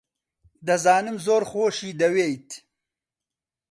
دەزانم 0.67 1.15
زۆر 1.25 1.41
خۆشی 1.49 1.97
دەوێیت. 2.01 2.49